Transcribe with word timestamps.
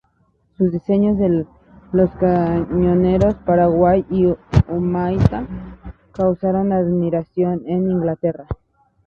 Sus 0.57 0.71
diseños 0.71 1.19
de 1.19 1.45
los 1.91 2.09
cañoneros 2.15 3.35
Paraguay 3.45 4.03
y 4.09 4.25
Humaitá 4.67 5.45
causaron 6.11 6.71
admiración 6.71 7.61
en 7.67 7.91
Inglaterra. 7.91 8.47